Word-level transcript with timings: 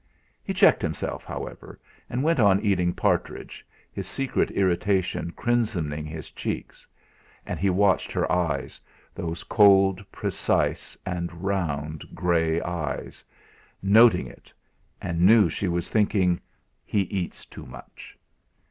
He 0.43 0.51
checked 0.51 0.81
himself, 0.81 1.23
however, 1.23 1.79
and 2.09 2.23
went 2.23 2.39
on 2.39 2.59
eating 2.61 2.91
partridge, 2.91 3.63
his 3.91 4.07
secret 4.07 4.49
irritation 4.49 5.31
crimsoning 5.31 6.07
his 6.07 6.31
cheeks; 6.31 6.87
and 7.45 7.59
he 7.59 7.69
watched 7.69 8.11
her 8.11 8.25
eyes, 8.31 8.81
those 9.13 9.43
cold 9.43 10.03
precise 10.11 10.97
and 11.05 11.43
round 11.43 12.03
grey 12.15 12.59
eyes, 12.61 13.23
noting 13.83 14.25
it, 14.25 14.51
and 14.99 15.21
knew 15.21 15.47
she 15.49 15.67
was 15.67 15.91
thinking: 15.91 16.41
'He 16.83 17.01
eats 17.01 17.45
too 17.45 17.67
much.' 17.67 18.17